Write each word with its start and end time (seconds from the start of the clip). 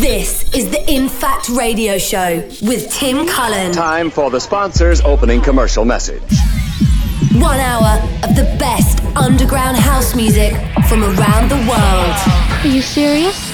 This 0.00 0.50
is 0.54 0.70
the 0.70 0.82
In 0.90 1.06
Fact 1.06 1.50
Radio 1.50 1.98
Show 1.98 2.48
with 2.62 2.90
Tim 2.90 3.28
Cullen. 3.28 3.72
Time 3.72 4.08
for 4.08 4.30
the 4.30 4.40
sponsor's 4.40 5.02
opening 5.02 5.42
commercial 5.42 5.84
message. 5.84 6.22
One 7.34 7.60
hour 7.60 8.00
of 8.22 8.34
the 8.34 8.44
best 8.58 9.04
underground 9.16 9.76
house 9.76 10.16
music 10.16 10.54
from 10.88 11.04
around 11.04 11.50
the 11.50 11.56
world. 11.68 12.64
Are 12.64 12.66
you 12.66 12.80
serious? 12.80 13.51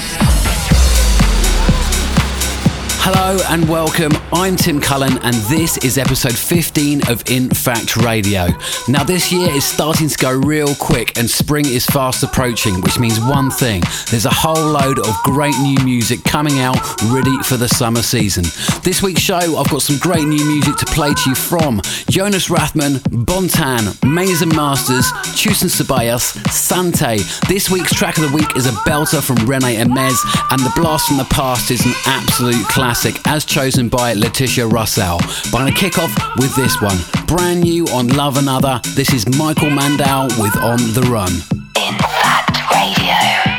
Hello 3.01 3.39
and 3.49 3.67
welcome. 3.69 4.13
I'm 4.33 4.57
Tim 4.57 4.81
Cullen, 4.81 5.19
and 5.23 5.35
this 5.49 5.79
is 5.79 5.97
episode 5.97 6.37
15 6.37 7.09
of 7.09 7.23
In 7.31 7.49
Fact 7.49 7.97
Radio. 7.97 8.49
Now, 8.87 9.03
this 9.03 9.33
year 9.33 9.51
is 9.51 9.65
starting 9.65 10.09
to 10.09 10.19
go 10.19 10.31
real 10.33 10.75
quick, 10.75 11.17
and 11.17 11.31
spring 11.31 11.65
is 11.65 11.87
fast 11.87 12.23
approaching, 12.23 12.81
which 12.83 12.99
means 12.99 13.19
one 13.21 13.51
thing 13.51 13.83
there's 14.11 14.27
a 14.27 14.35
whole 14.35 14.73
load 14.73 14.99
of 14.99 15.15
great 15.23 15.57
new 15.61 15.83
music 15.85 16.23
coming 16.25 16.59
out 16.59 16.77
ready 17.05 17.35
for 17.45 17.57
the 17.57 17.69
summer 17.69 18.03
season. 18.03 18.45
This 18.83 19.01
week's 19.01 19.23
show, 19.23 19.57
I've 19.57 19.71
got 19.71 19.81
some 19.81 19.99
great 19.99 20.27
new 20.27 20.45
music 20.45 20.77
to 20.77 20.87
play 20.87 21.15
to 21.15 21.31
you 21.31 21.35
from 21.35 21.81
Jonas 22.11 22.49
Rathsman, 22.49 22.99
Bontan, 23.25 24.05
Mason 24.07 24.51
Masters, 24.51 25.11
Chus 25.35 25.63
& 25.63 25.65
Ceballos, 25.65 26.37
Sante. 26.51 27.19
This 27.49 27.71
week's 27.71 27.95
track 27.95 28.19
of 28.19 28.29
the 28.29 28.37
week 28.37 28.55
is 28.57 28.67
a 28.67 28.73
belter 28.85 29.23
from 29.23 29.37
Rene 29.49 29.77
Amesz, 29.77 30.19
and 30.51 30.61
The 30.61 30.73
Blast 30.77 31.09
from 31.09 31.17
the 31.17 31.25
Past 31.25 31.71
is 31.71 31.87
an 31.87 31.95
absolute 32.05 32.67
classic 32.67 32.98
classic 32.99 33.29
as 33.29 33.45
chosen 33.45 33.89
by 33.89 34.13
Letitia 34.13 34.67
Russell. 34.67 35.19
But 35.53 35.59
I'm 35.59 35.61
going 35.61 35.73
to 35.73 35.79
kick 35.79 35.99
off 35.99 36.13
with 36.37 36.55
this 36.57 36.83
one. 36.83 36.99
Brand 37.27 37.61
new 37.61 37.87
on 37.89 38.09
Love 38.09 38.37
& 38.47 38.49
Other. 38.49 38.81
This 38.97 39.13
is 39.13 39.29
Michael 39.39 39.71
Mandel 39.71 40.25
with 40.43 40.57
On 40.57 40.79
the 40.95 41.07
Run. 41.09 41.31
In 41.31 41.97
Fact 41.99 42.59
Radio. 42.73 43.15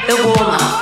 The 0.07 0.23
warm 0.25 0.59
up. 0.59 0.78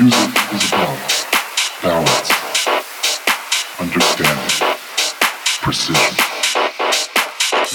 Music 0.00 0.30
is 0.54 0.72
about 0.72 0.96
balance, 1.82 2.30
understanding, 3.78 4.68
precision. 5.60 6.16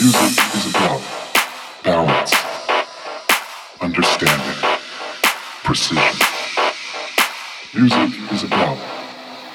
Music 0.02 0.56
is 0.56 0.66
about 0.76 1.02
balance, 1.84 2.34
understanding, 3.80 4.70
precision. 5.64 6.18
Music 7.76 8.32
is 8.32 8.44
about 8.44 8.78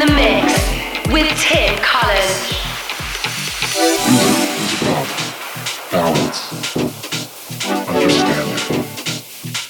the 0.07 0.15
mix 0.15 0.53
with 1.13 1.29
Tim 1.39 1.77
Cullen. 1.77 2.53
balance, 5.93 6.53
understanding, 7.89 8.85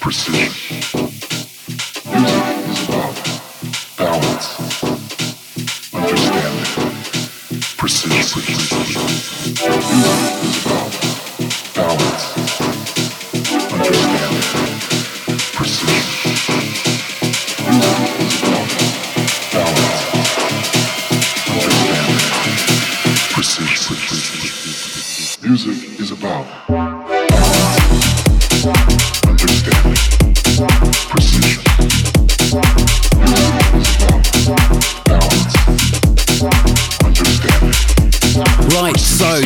precision. 0.00 0.80
Music 2.06 2.56
is 2.70 2.88
about 2.88 3.14
balance, 3.98 4.46
understanding, 5.92 6.88
precision. 7.76 9.31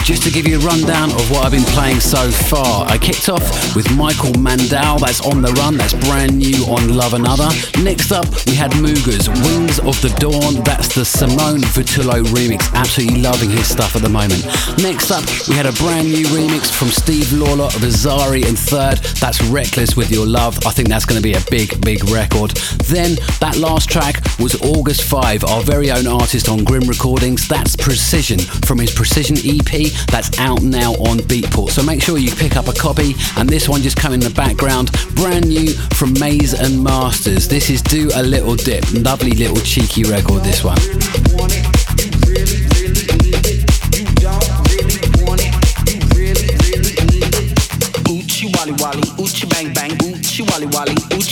Just 0.06 0.22
to 0.22 0.30
give 0.30 0.46
you 0.46 0.55
rundown 0.66 1.12
of 1.12 1.30
what 1.30 1.44
I've 1.46 1.52
been 1.52 1.70
playing 1.78 2.00
so 2.00 2.28
far, 2.28 2.84
I 2.90 2.98
kicked 2.98 3.28
off 3.28 3.76
with 3.76 3.86
Michael 3.94 4.34
Mandel, 4.34 4.98
that's 4.98 5.20
On 5.20 5.40
the 5.40 5.52
Run, 5.52 5.76
that's 5.76 5.94
brand 5.94 6.36
new 6.36 6.66
on 6.66 6.96
Love 6.96 7.14
& 7.14 7.14
Other. 7.14 7.48
Next 7.84 8.10
up, 8.10 8.26
we 8.46 8.54
had 8.54 8.72
Mugas, 8.72 9.30
Wings 9.46 9.78
of 9.78 9.94
the 10.02 10.10
Dawn, 10.18 10.64
that's 10.64 10.92
the 10.92 11.04
Simone 11.04 11.60
Vitullo 11.70 12.24
remix, 12.34 12.72
absolutely 12.74 13.22
loving 13.22 13.50
his 13.50 13.68
stuff 13.68 13.94
at 13.94 14.02
the 14.02 14.08
moment. 14.08 14.44
Next 14.82 15.12
up, 15.12 15.22
we 15.46 15.54
had 15.54 15.66
a 15.66 15.72
brand 15.72 16.10
new 16.10 16.26
remix 16.34 16.68
from 16.68 16.88
Steve 16.88 17.32
Lawler 17.32 17.70
of 17.70 17.82
Azari 17.86 18.44
and 18.44 18.58
Third, 18.58 18.98
that's 19.20 19.40
Reckless 19.44 19.96
with 19.96 20.10
Your 20.10 20.26
Love, 20.26 20.58
I 20.66 20.70
think 20.70 20.88
that's 20.88 21.04
going 21.04 21.20
to 21.20 21.22
be 21.22 21.34
a 21.34 21.42
big, 21.48 21.80
big 21.80 22.02
record. 22.10 22.50
Then, 22.90 23.14
that 23.38 23.56
last 23.56 23.88
track 23.88 24.20
was 24.40 24.60
August 24.62 25.04
5, 25.04 25.44
our 25.44 25.62
very 25.62 25.92
own 25.92 26.08
artist 26.08 26.48
on 26.48 26.64
Grim 26.64 26.88
Recordings, 26.88 27.46
that's 27.46 27.76
Precision 27.76 28.40
from 28.40 28.78
his 28.78 28.92
Precision 28.92 29.36
EP 29.44 29.92
that's 30.08 30.36
out 30.40 30.55
now 30.62 30.92
on 30.94 31.18
Beatport. 31.18 31.70
So 31.70 31.82
make 31.82 32.02
sure 32.02 32.18
you 32.18 32.30
pick 32.30 32.56
up 32.56 32.68
a 32.68 32.72
copy. 32.72 33.14
And 33.36 33.48
this 33.48 33.68
one 33.68 33.82
just 33.82 33.96
come 33.96 34.12
in 34.12 34.20
the 34.20 34.30
background, 34.30 34.90
brand 35.14 35.48
new 35.48 35.72
from 35.72 36.12
Maze 36.14 36.54
and 36.54 36.82
Masters. 36.82 37.48
This 37.48 37.70
is 37.70 37.82
Do 37.82 38.10
a 38.14 38.22
Little 38.22 38.56
Dip, 38.56 38.84
lovely 38.92 39.32
little 39.32 39.60
cheeky 39.60 40.04
record. 40.04 40.42
This 40.42 40.62
one. 40.64 40.78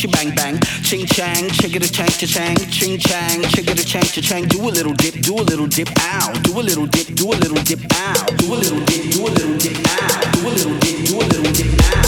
Oochie 0.04 0.12
bang 0.12 0.34
bang, 0.34 0.60
ching 0.82 1.06
chang, 1.06 1.48
chigga 1.48 1.80
chang 1.90 2.08
cha 2.08 2.26
chang, 2.26 2.56
ching 2.70 2.98
chang, 2.98 3.42
chigga 3.42 3.74
chang 3.84 4.02
cha 4.02 4.20
chang. 4.20 4.46
Do 4.48 4.60
a 4.60 4.70
little 4.70 4.92
dip, 4.94 5.14
do 5.22 5.34
a 5.34 5.42
little 5.42 5.66
dip, 5.66 5.88
ow. 6.00 6.32
Do 6.42 6.60
a 6.60 6.62
little 6.62 6.86
dip, 6.86 7.14
do 7.14 7.28
a 7.28 7.34
little 7.34 7.62
dip, 7.64 7.80
ow. 7.92 8.26
Do 8.36 8.54
a 8.54 8.56
little 8.56 8.80
dip, 8.80 9.12
do 9.12 9.26
a 9.26 9.30
little 9.30 9.58
dip, 9.58 9.76
ow. 9.86 10.30
Do 10.32 10.48
a 10.48 10.50
little 10.50 10.78
dip, 10.78 11.06
do 11.06 11.16
a 11.16 11.24
little 11.24 11.52
dip, 11.52 11.96
ow. 11.96 12.03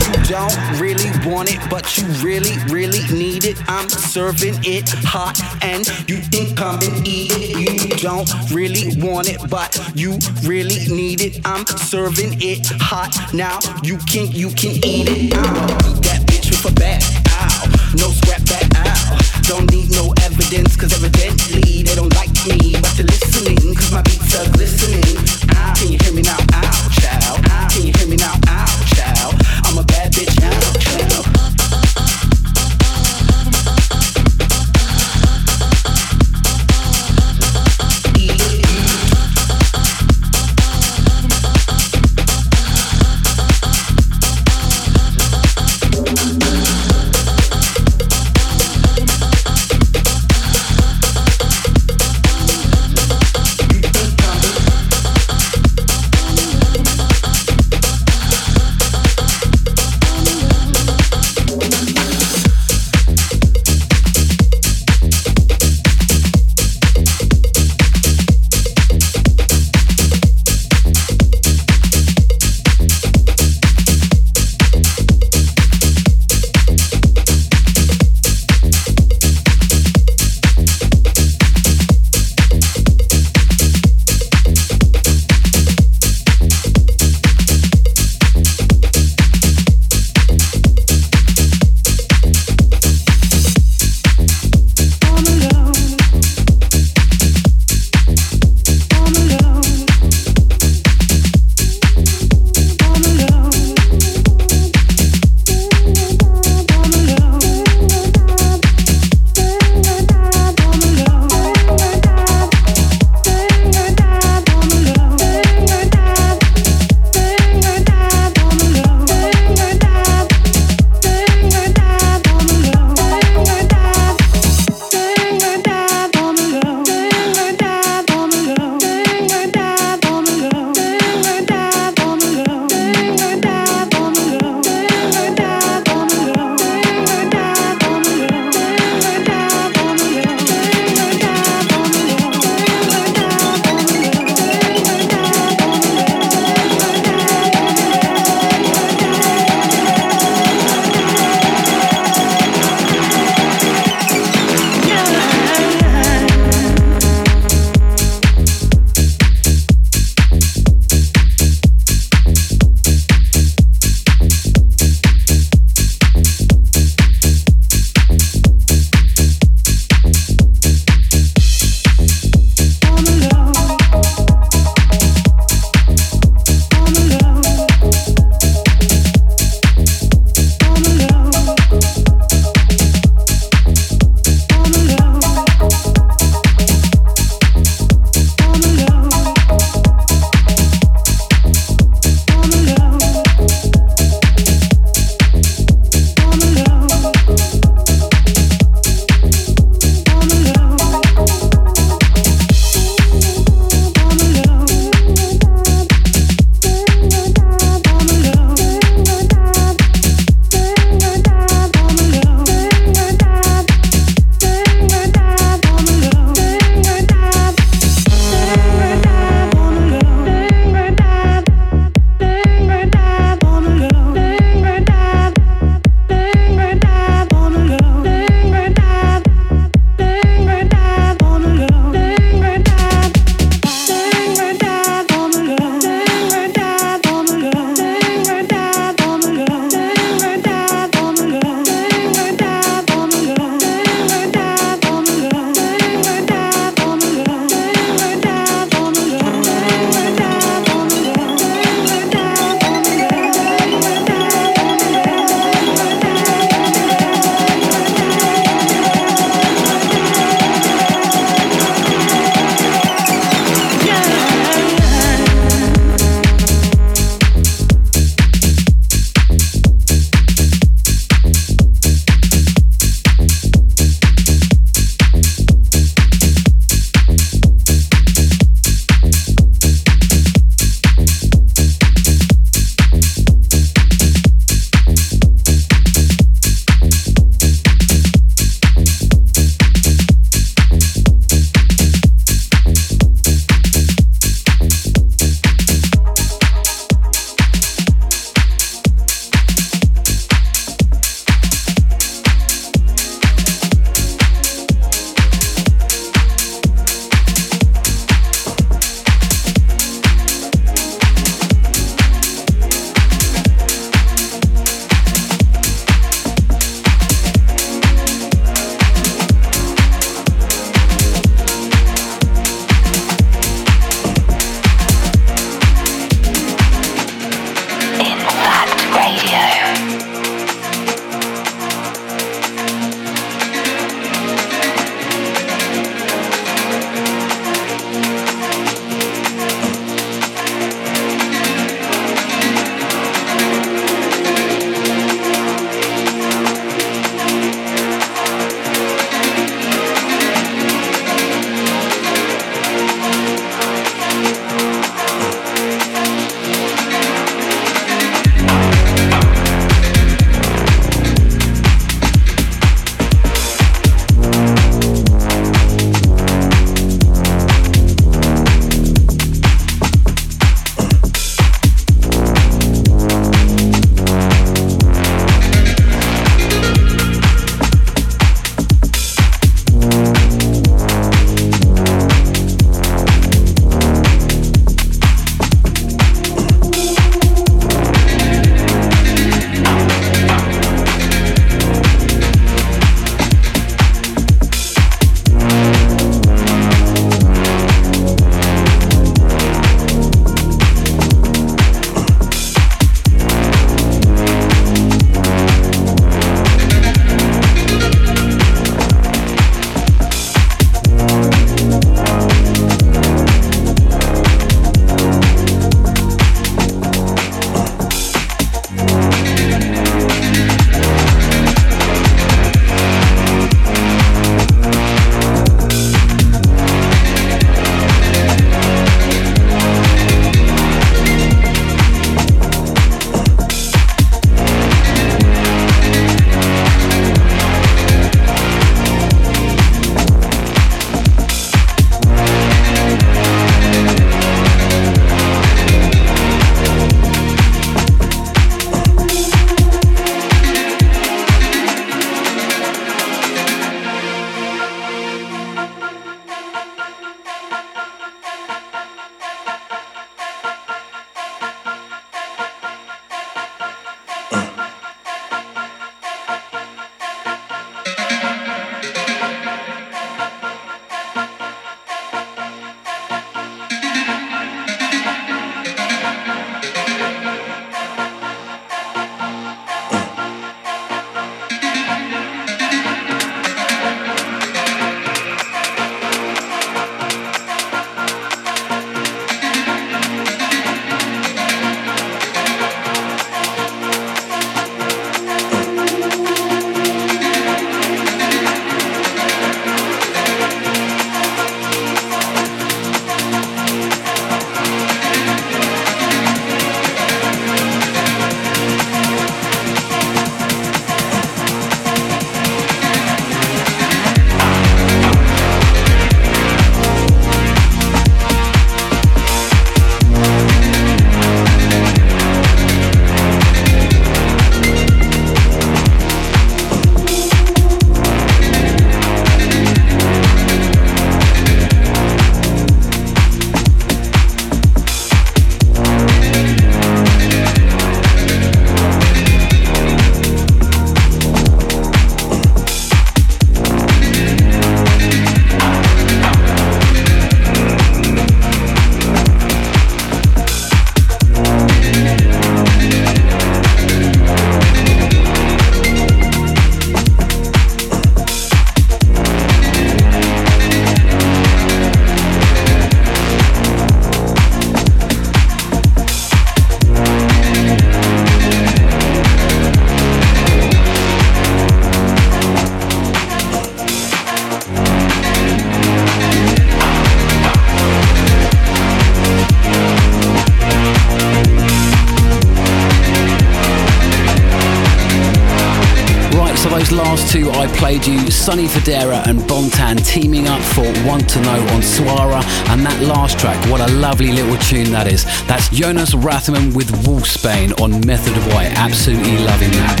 Fodera 588.88 589.26
and 589.26 589.38
Bontan 589.40 590.02
teaming 590.06 590.48
up 590.48 590.62
for 590.62 590.82
Want 591.06 591.28
to 591.30 591.40
Know 591.42 591.60
on 591.74 591.82
Suara. 591.82 592.42
And 592.70 592.86
that 592.86 592.98
last 593.02 593.38
track, 593.38 593.62
what 593.70 593.82
a 593.82 593.92
lovely 593.92 594.32
little 594.32 594.56
tune 594.56 594.90
that 594.92 595.06
is. 595.06 595.24
That's 595.46 595.68
Jonas 595.68 596.14
Rathsman 596.14 596.74
with 596.74 596.88
Wolfsbane 597.04 597.78
on 597.82 598.00
Method 598.06 598.34
of 598.34 598.46
White. 598.46 598.72
Absolutely 598.78 599.36
loving 599.44 599.72
that. 599.72 600.00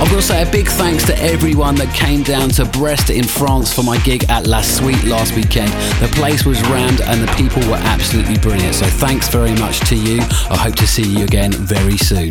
I've 0.00 0.08
got 0.08 0.16
to 0.16 0.22
say 0.22 0.48
a 0.48 0.50
big 0.52 0.68
thanks 0.68 1.04
to 1.06 1.18
everyone 1.20 1.74
that 1.74 1.92
came 1.92 2.22
down 2.22 2.50
to 2.50 2.66
Brest 2.66 3.10
in 3.10 3.24
France 3.24 3.74
for 3.74 3.82
my 3.82 3.98
gig 3.98 4.30
at 4.30 4.46
La 4.46 4.60
Suite 4.60 5.02
last 5.02 5.34
weekend. 5.34 5.72
The 6.00 6.10
place 6.14 6.44
was 6.44 6.62
rammed 6.68 7.00
and 7.00 7.20
the 7.20 7.32
people 7.34 7.68
were 7.68 7.82
absolutely 7.82 8.38
brilliant. 8.38 8.76
So 8.76 8.86
thanks 8.86 9.28
very 9.28 9.54
much 9.56 9.80
to 9.88 9.96
you. 9.96 10.20
I 10.50 10.56
hope 10.56 10.76
to 10.76 10.86
see 10.86 11.02
you 11.02 11.24
again 11.24 11.50
very 11.52 11.98
soon. 11.98 12.30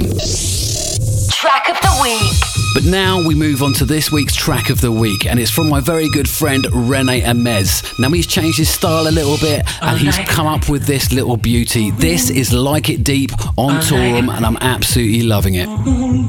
Track 1.30 1.68
of 1.68 1.76
the 1.82 2.00
week. 2.02 2.59
But 2.80 2.88
now 2.88 3.22
we 3.28 3.36
move 3.36 3.62
on 3.62 3.74
to 3.74 3.84
this 3.84 4.10
week's 4.10 4.34
track 4.34 4.70
of 4.70 4.80
the 4.80 4.90
week, 4.90 5.26
and 5.26 5.38
it's 5.38 5.52
from 5.52 5.68
my 5.68 5.82
very 5.82 6.08
good 6.12 6.30
friend 6.30 6.66
Rene 6.72 7.20
Amesz. 7.20 8.00
Now 8.00 8.10
he's 8.10 8.26
changed 8.26 8.58
his 8.58 8.70
style 8.70 9.06
a 9.06 9.12
little 9.12 9.36
bit, 9.38 9.70
and 9.82 10.00
he's 10.00 10.18
come 10.20 10.48
up 10.48 10.70
with 10.70 10.86
this 10.86 11.12
little 11.12 11.36
beauty. 11.36 11.92
This 11.92 12.32
mm. 12.32 12.38
is 12.38 12.54
Like 12.54 12.90
It 12.90 13.04
Deep 13.04 13.32
on 13.58 13.82
Toolroom, 13.82 14.34
and 14.34 14.46
I'm 14.46 14.56
absolutely 14.62 15.24
loving 15.24 15.56
it. 15.56 15.68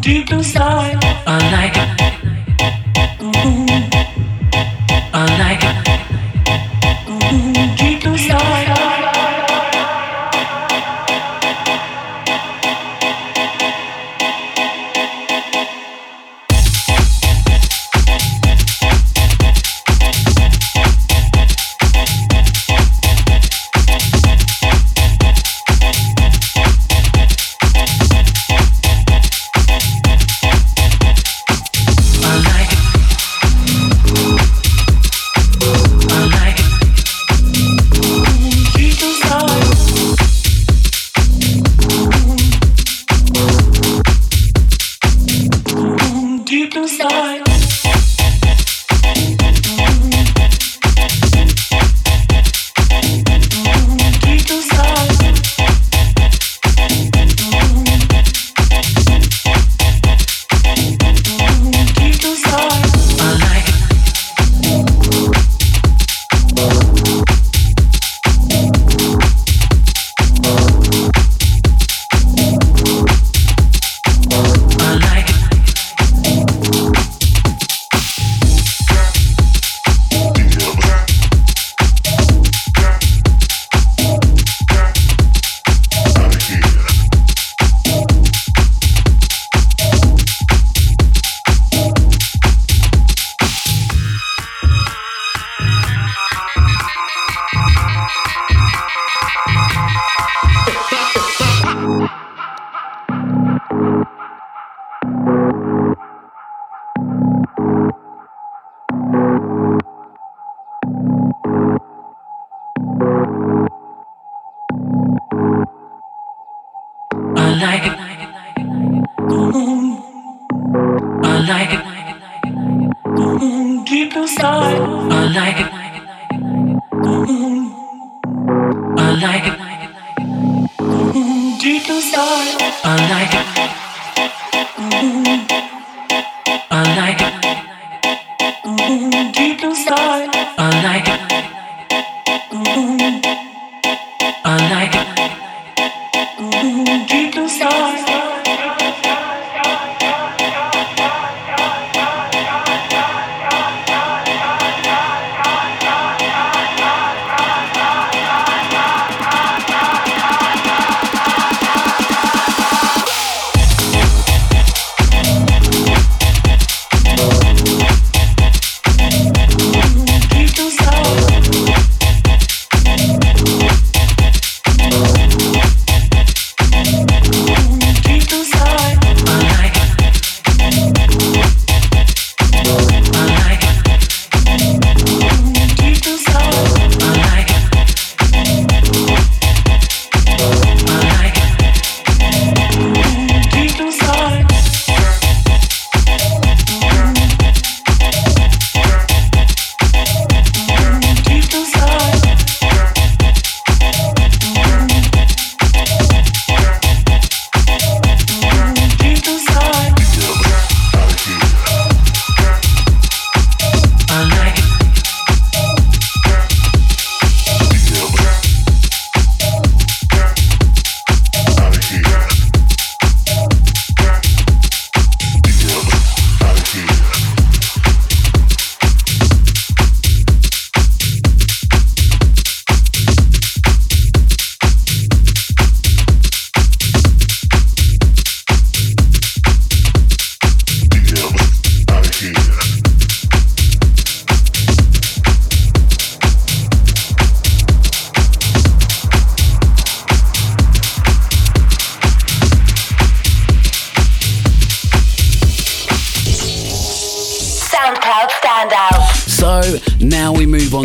Deep 0.02 0.32
inside, 0.32 0.98
I 1.04 1.38
like 1.52 2.39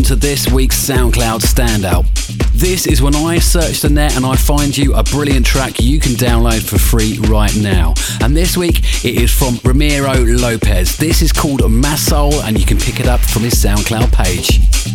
To 0.06 0.16
this 0.16 0.48
week's 0.52 0.78
SoundCloud 0.78 1.42
standout. 1.42 2.06
This 2.54 2.86
is 2.86 3.02
when 3.02 3.16
I 3.16 3.40
search 3.40 3.82
the 3.82 3.90
net 3.90 4.16
and 4.16 4.24
I 4.24 4.36
find 4.36 4.78
you 4.78 4.94
a 4.94 5.02
brilliant 5.04 5.48
track 5.48 5.80
you 5.80 6.00
can 6.00 6.12
download 6.12 6.62
for 6.62 6.78
free 6.78 7.18
right 7.28 7.56
now. 7.58 7.96
And 8.22 8.38
this 8.38 8.56
week 8.56 8.80
it 9.04 9.20
is 9.20 9.32
from 9.32 9.60
Ramiro 9.64 10.24
Lopez. 10.24 10.98
This 10.98 11.24
is 11.24 11.32
called 11.32 11.62
Massol 11.62 12.44
and 12.44 12.60
you 12.60 12.66
can 12.66 12.78
pick 12.78 13.00
it 13.00 13.08
up 13.08 13.20
from 13.20 13.42
his 13.42 13.54
SoundCloud 13.54 14.12
page. 14.12 14.95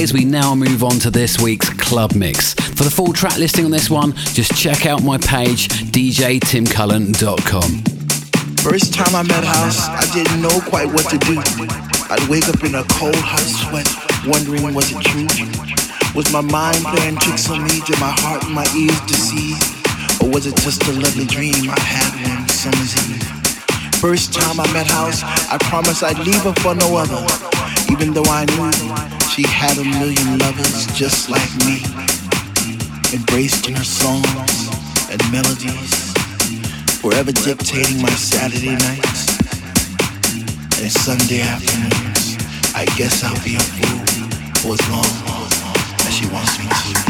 always, 0.00 0.14
we 0.14 0.24
now 0.24 0.54
move 0.54 0.82
on 0.82 0.92
to 0.92 1.10
this 1.10 1.38
week's 1.38 1.68
club 1.68 2.14
mix. 2.14 2.54
For 2.54 2.84
the 2.84 2.90
full 2.90 3.12
track 3.12 3.36
listing 3.36 3.66
on 3.66 3.70
this 3.70 3.90
one, 3.90 4.14
just 4.32 4.56
check 4.56 4.86
out 4.86 5.02
my 5.02 5.18
page, 5.18 5.68
djtimcullen.com. 5.92 7.70
First 8.64 8.94
time 8.94 9.14
I 9.14 9.22
met 9.22 9.44
House, 9.44 9.88
I 9.88 10.08
didn't 10.14 10.40
know 10.40 10.58
quite 10.72 10.86
what 10.86 11.04
to 11.10 11.18
do. 11.18 11.36
I'd 12.08 12.26
wake 12.32 12.48
up 12.48 12.64
in 12.64 12.76
a 12.76 12.84
cold, 12.96 13.20
hot 13.20 13.44
sweat, 13.44 13.84
wondering 14.24 14.72
was 14.72 14.88
it 14.90 15.04
true? 15.04 15.28
Was 16.16 16.32
my 16.32 16.40
mind 16.40 16.80
playing 16.96 17.16
tricks 17.16 17.50
on 17.50 17.62
me? 17.62 17.84
Did 17.84 18.00
my 18.00 18.14
heart 18.24 18.44
and 18.44 18.54
my 18.54 18.64
ears 18.72 19.00
deceive? 19.04 19.60
Or 20.22 20.30
was 20.30 20.46
it 20.46 20.56
just 20.64 20.82
a 20.88 20.92
lovely 20.92 21.26
dream 21.26 21.68
I 21.68 21.78
had 21.78 22.08
one 22.24 22.48
summer's 22.48 22.96
eve? 23.04 23.20
First 24.00 24.32
time 24.32 24.60
I 24.60 24.72
met 24.72 24.86
House, 24.86 25.22
I 25.22 25.58
promised 25.68 26.02
I'd 26.02 26.18
leave 26.24 26.40
her 26.48 26.54
for 26.64 26.74
no 26.74 26.96
other, 26.96 27.20
even 27.92 28.14
though 28.14 28.24
I 28.24 28.46
knew 28.46 29.19
she 29.40 29.48
had 29.48 29.78
a 29.78 29.84
million 29.84 30.38
lovers 30.38 30.86
just 30.88 31.30
like 31.30 31.50
me. 31.64 31.80
embraced 33.14 33.68
in 33.68 33.74
her 33.74 33.84
songs 33.84 34.68
and 35.10 35.20
melodies, 35.32 36.12
forever 37.00 37.32
dictating 37.32 38.02
my 38.02 38.10
Saturday 38.10 38.76
nights 38.76 39.38
and 40.82 40.92
Sunday 40.92 41.40
afternoons. 41.40 42.36
I 42.74 42.84
guess 42.98 43.24
I'll 43.24 43.42
be 43.42 43.56
a 43.56 43.60
fool 43.60 44.04
for 44.60 44.74
as 44.74 44.90
long 44.90 45.08
as 46.06 46.14
she 46.14 46.26
wants 46.26 46.58
me 46.58 46.68
to. 46.68 47.09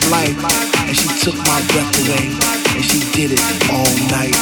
of 0.00 0.10
life, 0.10 0.36
and 0.88 0.96
she 0.96 1.08
took 1.20 1.36
my 1.44 1.60
breath 1.72 1.92
away, 2.04 2.32
and 2.76 2.84
she 2.84 3.00
did 3.12 3.32
it 3.36 3.44
all 3.68 3.92
night. 4.08 4.36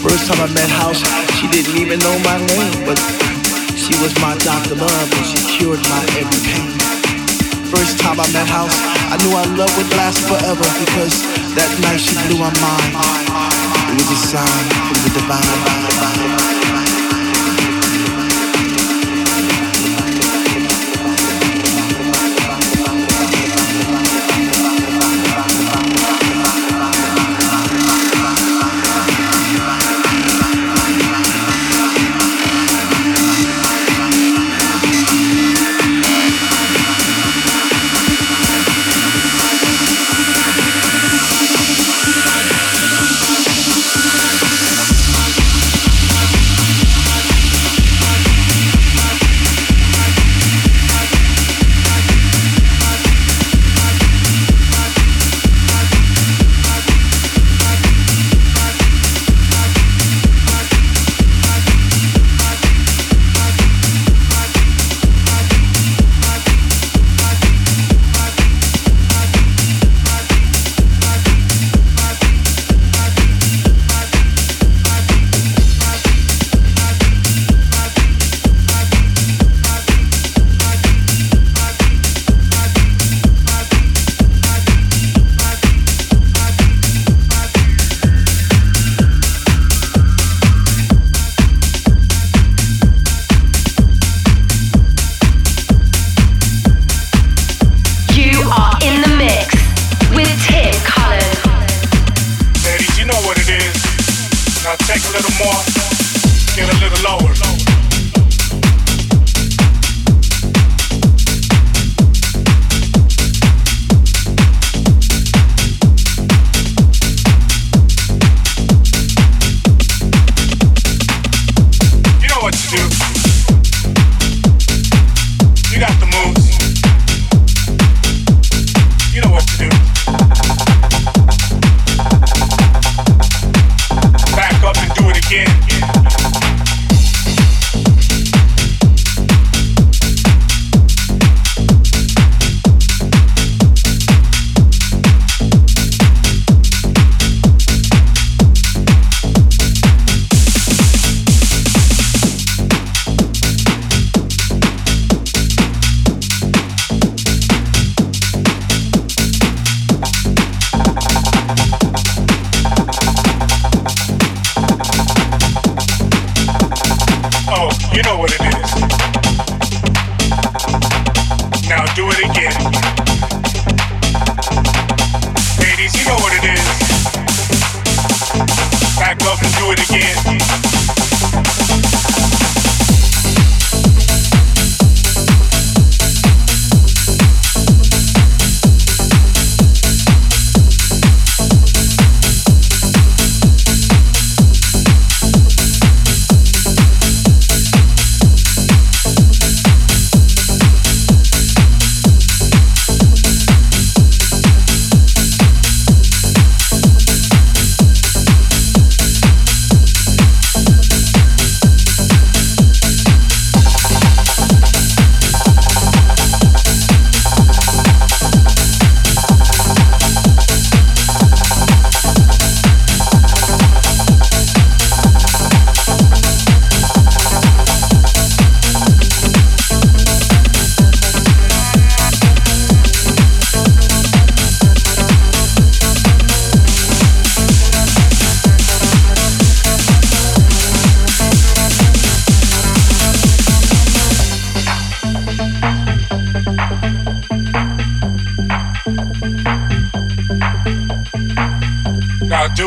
First 0.00 0.28
time 0.28 0.40
I 0.40 0.48
met 0.52 0.70
House, 0.70 1.00
she 1.36 1.46
didn't 1.48 1.76
even 1.76 1.98
know 2.00 2.16
my 2.24 2.38
name, 2.40 2.74
but 2.88 2.98
she 3.76 3.92
was 4.00 4.12
my 4.20 4.36
doctor 4.40 4.76
love, 4.76 5.08
and 5.12 5.26
she 5.26 5.38
cured 5.56 5.80
my 5.88 6.02
every 6.16 6.40
pain. 6.46 6.70
First 7.68 7.98
time 8.00 8.20
I 8.20 8.26
met 8.32 8.48
House, 8.48 8.76
I 9.12 9.16
knew 9.20 9.32
our 9.36 9.48
love 9.56 9.72
would 9.76 9.90
last 9.96 10.20
forever 10.26 10.66
because 10.84 11.14
that 11.56 11.70
night 11.84 12.00
she 12.00 12.14
blew 12.26 12.38
my 12.40 12.52
mind. 12.60 12.92
It 13.90 13.96
was 14.00 14.10
a 14.10 14.18
sign, 14.32 14.64
it 14.92 14.98
the 15.04 15.10
a 15.10 15.20
divine, 15.20 15.42
divine, 15.42 16.18
divine. 16.18 16.39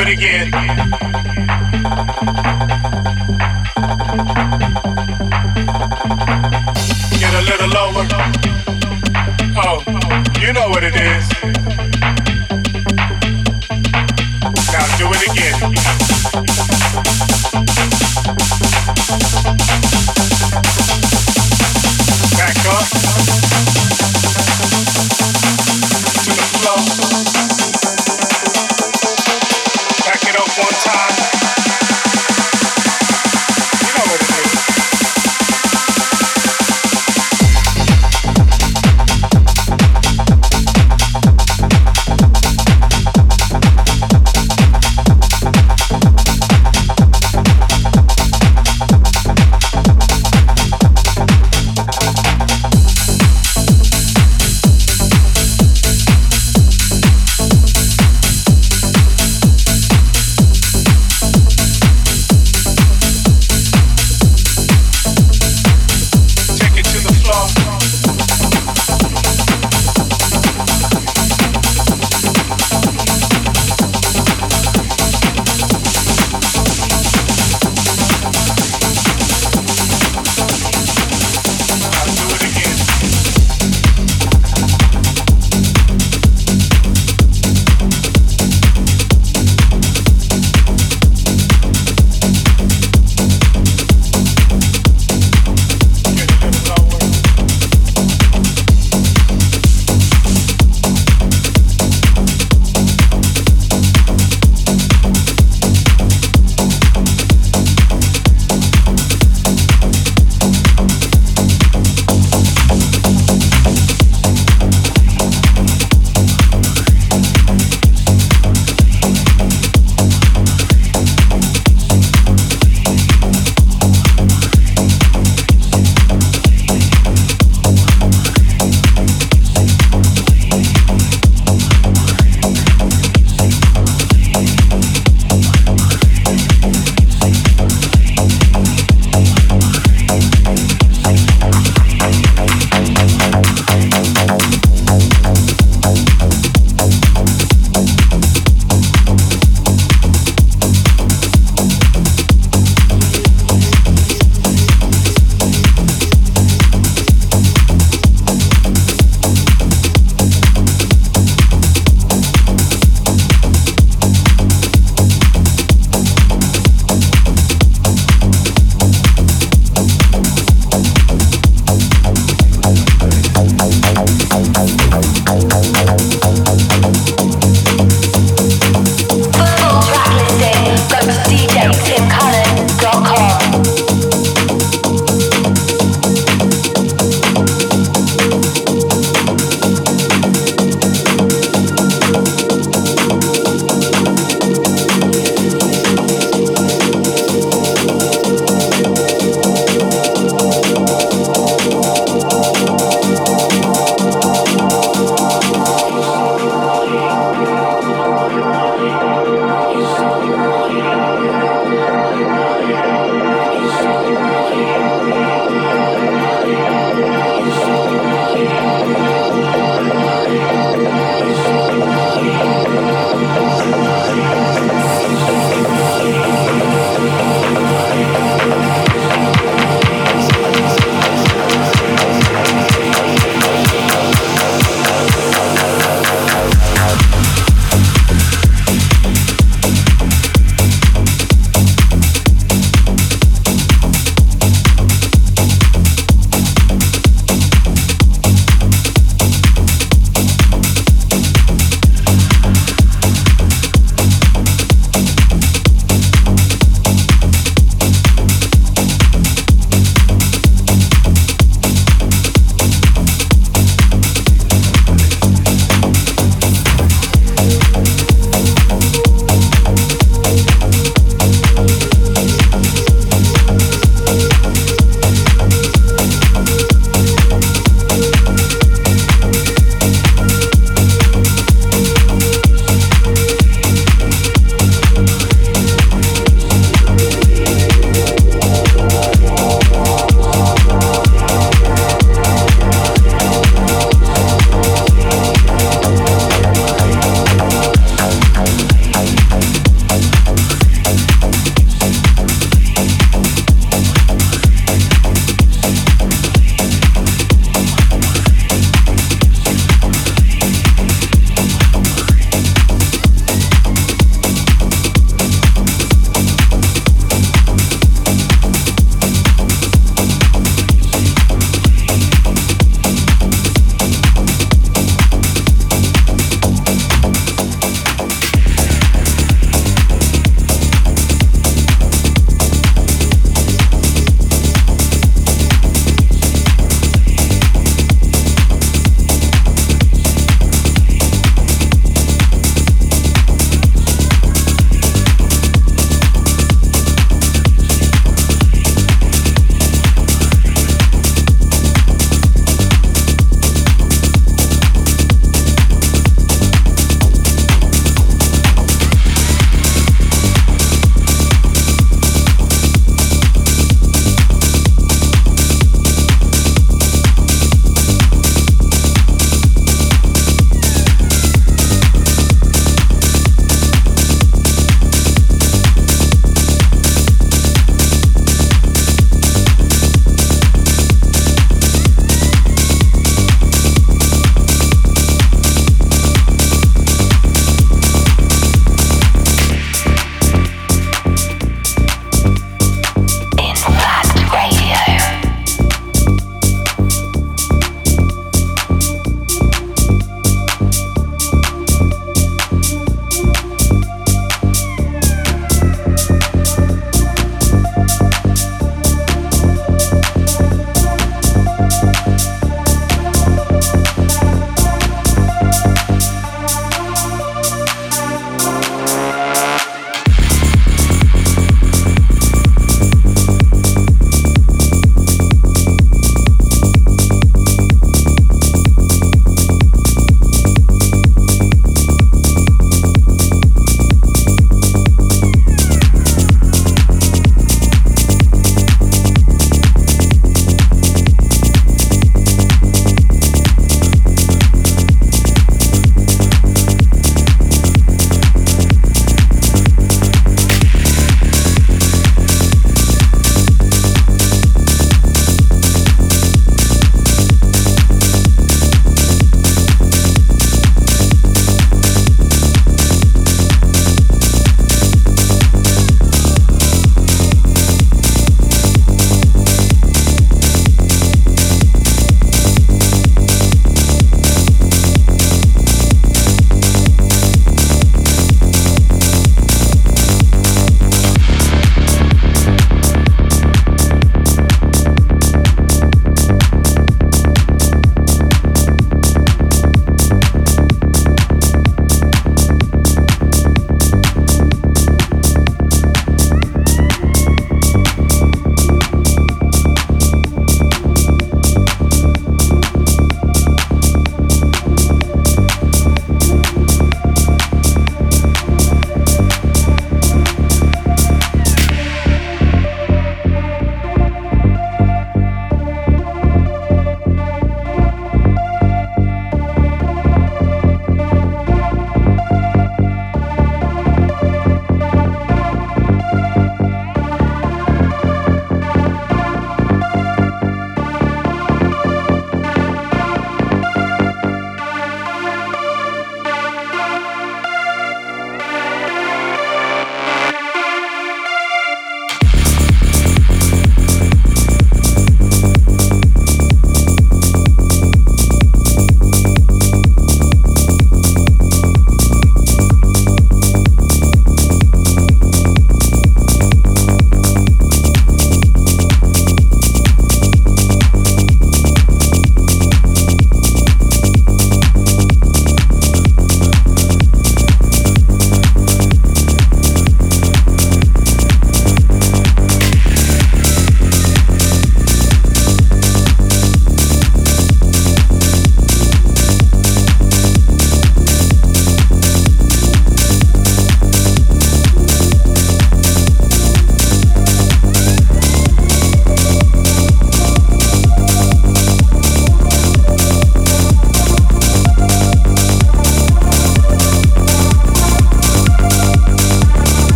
it 0.00 0.08
again. 0.08 0.50
Get 7.20 7.34
a 7.34 7.42
little 7.42 7.68
lower. 7.68 8.06
Oh, 9.56 9.82
you 10.40 10.52
know 10.52 10.68
what 10.68 10.82
it 10.84 10.96
is. 10.96 11.28
Now 14.72 14.86
do 14.98 15.06
it 15.12 15.22
again. 15.30 15.74
one 30.64 30.72
time. 30.72 31.33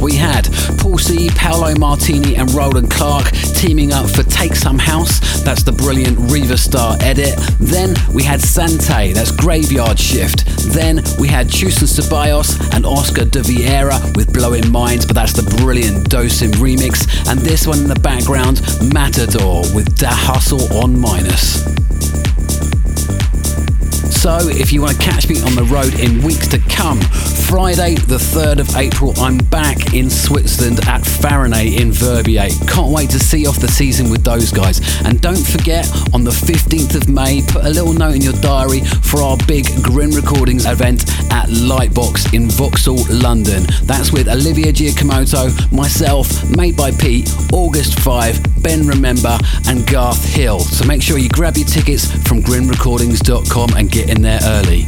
We 0.00 0.14
had 0.14 0.48
Paul 0.78 0.96
C, 0.96 1.28
Paolo 1.30 1.74
Martini, 1.78 2.36
and 2.36 2.50
Roland 2.52 2.90
Clark 2.90 3.30
teaming 3.54 3.92
up 3.92 4.08
for 4.08 4.22
Take 4.22 4.54
Some 4.54 4.78
House. 4.78 5.42
That's 5.42 5.62
the 5.62 5.72
brilliant 5.72 6.18
Riva 6.30 6.56
Starr 6.56 6.96
edit. 7.00 7.34
Then 7.58 7.94
we 8.12 8.22
had 8.22 8.40
Sante, 8.40 9.12
that's 9.12 9.30
Graveyard 9.30 9.98
Shift. 9.98 10.46
Then 10.72 11.02
we 11.18 11.28
had 11.28 11.50
Chus 11.50 11.80
and 11.80 11.88
Ceballos 11.88 12.58
and 12.74 12.86
Oscar 12.86 13.26
de 13.26 13.40
Vieira 13.40 14.16
with 14.16 14.32
Blowing 14.32 14.70
Minds, 14.72 15.04
but 15.04 15.14
that's 15.14 15.34
the 15.34 15.42
brilliant 15.58 16.08
Dosem 16.08 16.52
remix. 16.52 17.06
And 17.30 17.38
this 17.40 17.66
one 17.66 17.80
in 17.80 17.88
the 17.88 18.00
background, 18.00 18.62
Matador 18.94 19.62
with 19.74 19.96
Da 19.96 20.10
Hustle 20.10 20.72
on 20.78 20.98
Minus. 20.98 21.60
So, 24.20 24.36
if 24.48 24.70
you 24.70 24.82
want 24.82 24.98
to 24.98 25.02
catch 25.02 25.30
me 25.30 25.40
on 25.40 25.54
the 25.54 25.64
road 25.64 25.98
in 25.98 26.22
weeks 26.22 26.46
to 26.48 26.58
come, 26.58 27.00
Friday, 27.50 27.96
the 27.96 28.16
3rd 28.16 28.60
of 28.60 28.76
April, 28.76 29.12
I'm 29.18 29.36
back 29.36 29.92
in 29.92 30.08
Switzerland 30.08 30.86
at 30.86 31.04
Fahrenheit 31.04 31.80
in 31.80 31.90
Verbier. 31.90 32.46
Can't 32.68 32.92
wait 32.92 33.10
to 33.10 33.18
see 33.18 33.44
off 33.44 33.58
the 33.58 33.66
season 33.66 34.08
with 34.08 34.22
those 34.22 34.52
guys. 34.52 34.80
And 35.04 35.20
don't 35.20 35.44
forget, 35.44 35.84
on 36.14 36.22
the 36.22 36.30
15th 36.30 36.94
of 36.94 37.08
May, 37.08 37.42
put 37.48 37.64
a 37.64 37.68
little 37.68 37.92
note 37.92 38.14
in 38.14 38.22
your 38.22 38.34
diary 38.34 38.82
for 39.02 39.20
our 39.20 39.36
big 39.48 39.66
Grin 39.82 40.10
Recordings 40.10 40.64
event 40.64 41.02
at 41.32 41.48
Lightbox 41.48 42.32
in 42.32 42.48
Vauxhall, 42.48 43.04
London. 43.10 43.64
That's 43.82 44.12
with 44.12 44.28
Olivier 44.28 44.70
Giacomotto, 44.70 45.72
myself, 45.72 46.48
Made 46.56 46.76
by 46.76 46.92
Pete, 46.92 47.34
August 47.52 47.98
5, 47.98 48.62
Ben 48.62 48.86
Remember, 48.86 49.36
and 49.66 49.84
Garth 49.88 50.24
Hill. 50.24 50.60
So 50.60 50.86
make 50.86 51.02
sure 51.02 51.18
you 51.18 51.28
grab 51.28 51.56
your 51.56 51.66
tickets 51.66 52.12
from 52.28 52.42
grinrecordings.com 52.42 53.70
and 53.76 53.90
get 53.90 54.08
in 54.08 54.22
there 54.22 54.38
early. 54.44 54.86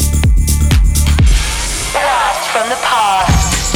From 2.52 2.68
the 2.68 2.76
past. 2.84 3.72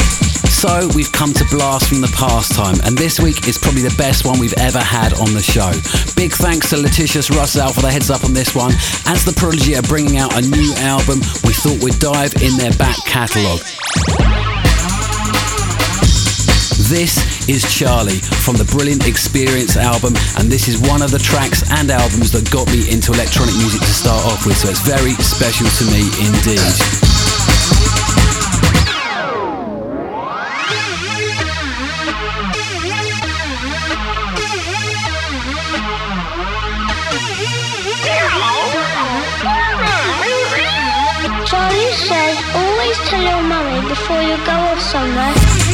So 0.53 0.89
we've 0.95 1.11
come 1.11 1.33
to 1.33 1.45
Blast 1.49 1.89
from 1.89 2.03
the 2.03 2.13
Past 2.13 2.53
time, 2.53 2.77
and 2.85 2.93
this 2.93 3.19
week 3.19 3.49
is 3.49 3.57
probably 3.57 3.81
the 3.81 3.95
best 3.97 4.27
one 4.27 4.39
we've 4.39 4.57
ever 4.61 4.81
had 4.81 5.15
on 5.15 5.33
the 5.33 5.41
show. 5.41 5.73
Big 6.13 6.33
thanks 6.37 6.69
to 6.71 6.77
Letitius 6.77 7.31
Russell 7.31 7.73
for 7.73 7.81
the 7.81 7.91
heads 7.91 8.11
up 8.11 8.25
on 8.25 8.35
this 8.35 8.55
one. 8.55 8.73
As 9.09 9.25
the 9.25 9.33
Prodigy 9.33 9.77
are 9.77 9.87
bringing 9.89 10.19
out 10.19 10.37
a 10.37 10.45
new 10.45 10.75
album, 10.85 11.25
we 11.49 11.57
thought 11.57 11.81
we'd 11.81 11.97
dive 12.05 12.37
in 12.45 12.53
their 12.61 12.73
back 12.77 13.01
catalogue. 13.09 13.65
This 16.93 17.49
is 17.49 17.65
Charlie 17.65 18.21
from 18.45 18.61
the 18.61 18.69
Brilliant 18.69 19.09
Experience 19.09 19.81
album, 19.81 20.13
and 20.37 20.53
this 20.53 20.69
is 20.69 20.77
one 20.85 21.01
of 21.01 21.11
the 21.11 21.19
tracks 21.19 21.65
and 21.81 21.89
albums 21.91 22.29
that 22.37 22.45
got 22.53 22.69
me 22.69 22.93
into 22.93 23.17
electronic 23.17 23.57
music 23.57 23.81
to 23.81 23.95
start 23.97 24.21
off 24.29 24.45
with, 24.45 24.61
so 24.61 24.69
it's 24.69 24.85
very 24.85 25.17
special 25.25 25.65
to 25.65 25.85
me 25.89 26.05
indeed. 26.21 27.06
Before 43.89 44.23
you 44.23 44.37
go 44.45 44.53
off 44.53 44.81
somewhere. 44.81 45.66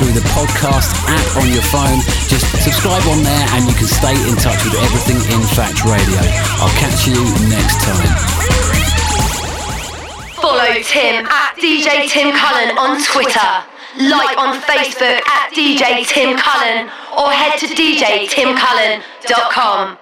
Through 0.00 0.16
the 0.16 0.24
podcast 0.32 0.96
app 1.12 1.28
on 1.36 1.52
your 1.52 1.60
phone. 1.68 2.00
Just 2.24 2.48
subscribe 2.64 3.04
on 3.12 3.20
there 3.22 3.46
and 3.52 3.68
you 3.68 3.76
can 3.76 3.84
stay 3.84 4.16
in 4.16 4.32
touch 4.40 4.64
with 4.64 4.72
everything 4.80 5.20
in 5.28 5.44
Fact 5.52 5.84
Radio. 5.84 6.24
I'll 6.56 6.72
catch 6.80 7.04
you 7.04 7.20
next 7.52 7.84
time. 7.84 8.08
Follow 10.40 10.72
Tim 10.80 11.28
at 11.28 11.52
DJ 11.60 12.08
Tim 12.08 12.32
Cullen 12.32 12.80
on 12.80 12.96
Twitter. 13.04 13.52
Like 14.00 14.38
on 14.38 14.54
Facebook 14.62 15.20
at 15.28 15.50
DJ 15.52 16.06
Tim 16.08 16.38
Cullen 16.38 16.88
or 17.18 17.30
head 17.30 17.58
to 17.60 17.66
djtimcullen.com. 17.66 19.98